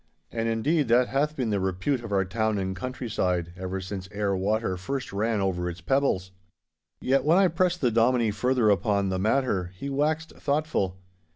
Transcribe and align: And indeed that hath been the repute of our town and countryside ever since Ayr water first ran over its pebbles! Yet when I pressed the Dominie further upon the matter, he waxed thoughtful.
And 0.31 0.49
indeed 0.49 0.87
that 0.87 1.09
hath 1.09 1.35
been 1.35 1.51
the 1.51 1.59
repute 1.59 2.03
of 2.03 2.11
our 2.11 2.25
town 2.25 2.57
and 2.57 2.75
countryside 2.75 3.53
ever 3.55 3.79
since 3.79 4.09
Ayr 4.11 4.35
water 4.35 4.75
first 4.75 5.13
ran 5.13 5.41
over 5.41 5.69
its 5.69 5.79
pebbles! 5.79 6.31
Yet 7.01 7.23
when 7.23 7.37
I 7.37 7.47
pressed 7.49 7.81
the 7.81 7.91
Dominie 7.91 8.31
further 8.31 8.71
upon 8.71 9.09
the 9.09 9.19
matter, 9.19 9.69
he 9.77 9.91
waxed 9.91 10.31
thoughtful. 10.35 10.97